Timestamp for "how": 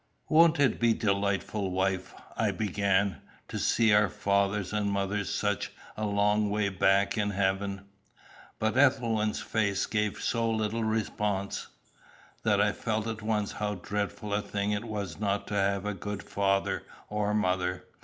13.51-13.75